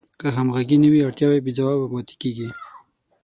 که 0.19 0.27
همغږي 0.37 0.77
نه 0.83 0.87
وي 0.91 1.01
اړتیاوې 1.07 1.39
بې 1.45 1.51
ځوابه 1.57 1.85
پاتې 1.93 2.13
کیږي. 2.21 2.49